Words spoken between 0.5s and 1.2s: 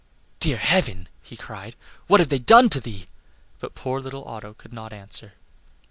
Heaven!"